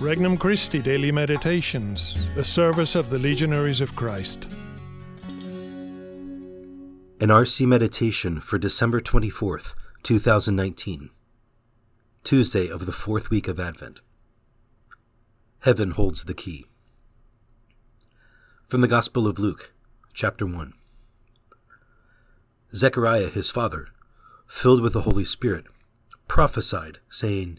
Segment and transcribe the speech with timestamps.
[0.00, 4.44] Regnum Christi Daily Meditations, the service of the Legionaries of Christ.
[7.20, 9.74] An RC Meditation for December 24th,
[10.04, 11.10] 2019.
[12.22, 14.00] Tuesday of the fourth week of Advent.
[15.62, 16.66] Heaven holds the key.
[18.68, 19.74] From the Gospel of Luke,
[20.14, 20.74] chapter 1.
[22.72, 23.88] Zechariah his father,
[24.46, 25.64] filled with the Holy Spirit,
[26.28, 27.58] prophesied, saying,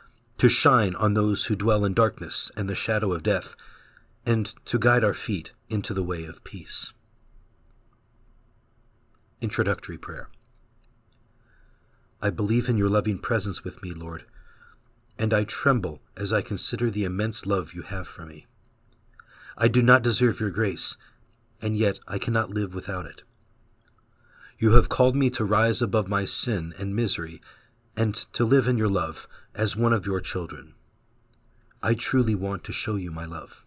[0.41, 3.55] to shine on those who dwell in darkness and the shadow of death,
[4.25, 6.93] and to guide our feet into the way of peace.
[9.39, 10.29] Introductory Prayer
[12.23, 14.25] I believe in your loving presence with me, Lord,
[15.15, 18.47] and I tremble as I consider the immense love you have for me.
[19.59, 20.97] I do not deserve your grace,
[21.61, 23.21] and yet I cannot live without it.
[24.57, 27.41] You have called me to rise above my sin and misery
[27.95, 30.73] and to live in your love as one of your children.
[31.83, 33.65] I truly want to show you my love.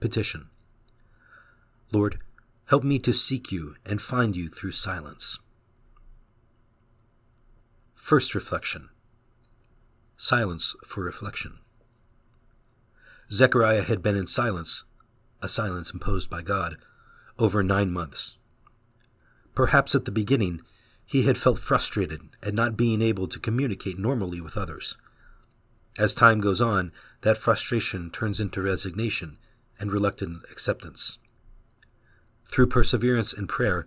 [0.00, 0.48] Petition
[1.92, 2.18] Lord,
[2.66, 5.38] help me to seek you and find you through silence.
[7.94, 8.88] First reflection
[10.16, 11.58] Silence for reflection.
[13.30, 14.84] Zechariah had been in silence,
[15.42, 16.76] a silence imposed by God,
[17.38, 18.38] over nine months.
[19.54, 20.62] Perhaps at the beginning
[21.06, 24.98] he had felt frustrated at not being able to communicate normally with others.
[25.98, 29.38] As time goes on, that frustration turns into resignation
[29.78, 31.18] and reluctant acceptance.
[32.46, 33.86] Through perseverance and prayer,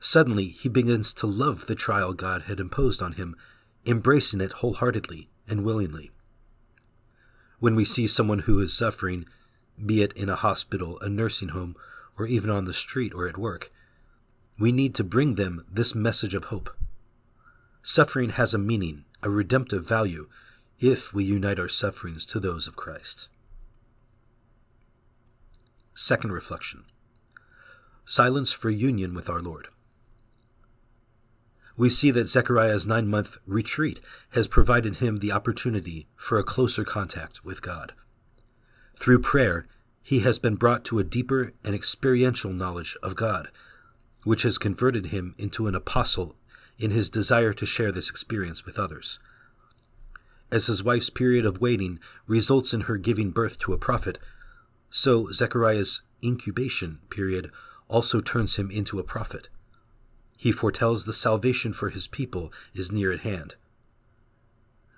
[0.00, 3.36] suddenly he begins to love the trial God had imposed on him,
[3.86, 6.10] embracing it wholeheartedly and willingly.
[7.58, 9.26] When we see someone who is suffering,
[9.84, 11.76] be it in a hospital, a nursing home,
[12.18, 13.72] or even on the street or at work,
[14.58, 16.70] we need to bring them this message of hope.
[17.82, 20.28] Suffering has a meaning, a redemptive value,
[20.78, 23.28] if we unite our sufferings to those of Christ.
[25.94, 26.84] Second reflection
[28.04, 29.68] Silence for union with our Lord.
[31.76, 34.00] We see that Zechariah's nine month retreat
[34.30, 37.92] has provided him the opportunity for a closer contact with God.
[38.96, 39.66] Through prayer,
[40.02, 43.48] he has been brought to a deeper and experiential knowledge of God
[44.24, 46.36] which has converted him into an apostle
[46.78, 49.18] in his desire to share this experience with others.
[50.50, 54.18] As his wife's period of waiting results in her giving birth to a prophet,
[54.90, 57.50] so Zechariah's incubation period
[57.88, 59.48] also turns him into a prophet.
[60.36, 63.54] He foretells the salvation for his people is near at hand.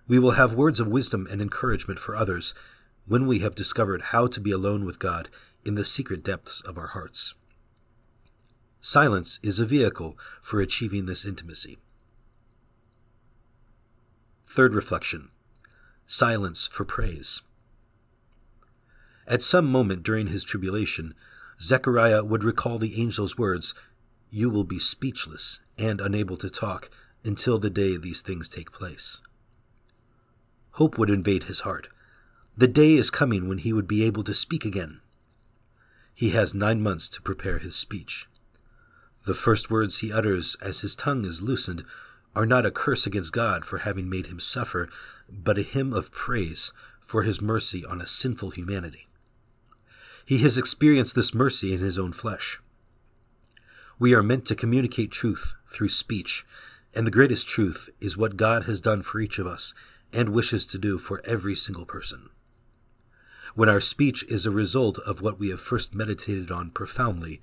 [0.08, 2.54] We will have words of wisdom and encouragement for others
[3.06, 5.28] when we have discovered how to be alone with God
[5.64, 7.34] in the secret depths of our hearts.
[8.88, 11.76] Silence is a vehicle for achieving this intimacy.
[14.46, 15.30] Third reflection
[16.06, 17.42] Silence for praise.
[19.26, 21.14] At some moment during his tribulation,
[21.60, 23.74] Zechariah would recall the angel's words,
[24.30, 26.88] You will be speechless and unable to talk
[27.24, 29.20] until the day these things take place.
[30.74, 31.88] Hope would invade his heart.
[32.56, 35.00] The day is coming when he would be able to speak again.
[36.14, 38.28] He has nine months to prepare his speech.
[39.26, 41.84] The first words he utters as his tongue is loosened
[42.36, 44.88] are not a curse against God for having made him suffer,
[45.28, 49.08] but a hymn of praise for his mercy on a sinful humanity.
[50.24, 52.60] He has experienced this mercy in his own flesh.
[53.98, 56.46] We are meant to communicate truth through speech,
[56.94, 59.74] and the greatest truth is what God has done for each of us
[60.12, 62.30] and wishes to do for every single person.
[63.56, 67.40] When our speech is a result of what we have first meditated on profoundly,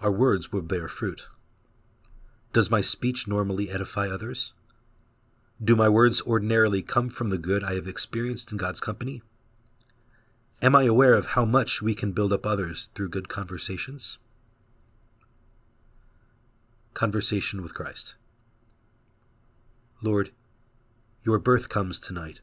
[0.00, 1.28] our words will bear fruit.
[2.52, 4.54] Does my speech normally edify others?
[5.62, 9.22] Do my words ordinarily come from the good I have experienced in God's company?
[10.62, 14.18] Am I aware of how much we can build up others through good conversations?
[16.94, 18.14] Conversation with Christ.
[20.00, 20.30] Lord,
[21.24, 22.40] your birth comes tonight.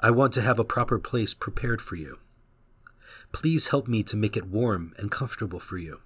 [0.00, 2.18] I want to have a proper place prepared for you.
[3.32, 6.00] Please help me to make it warm and comfortable for you.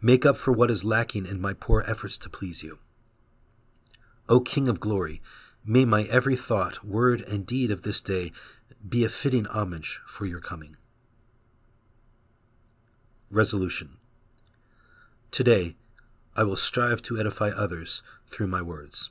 [0.00, 2.78] Make up for what is lacking in my poor efforts to please you.
[4.28, 5.20] O King of glory,
[5.64, 8.32] may my every thought, word, and deed of this day
[8.88, 10.76] be a fitting homage for your coming.
[13.30, 13.96] Resolution
[15.30, 15.76] Today,
[16.34, 19.10] I will strive to edify others through my words.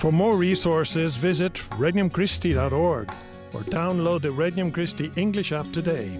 [0.00, 3.10] For more resources, visit regnumchristi.org
[3.54, 6.18] or download the Regnum Christi English app today.